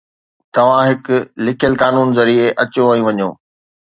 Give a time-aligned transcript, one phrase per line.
[0.53, 1.05] توهان هڪ
[1.49, 3.29] لکيل قانون ذريعي اچو ۽ وڃو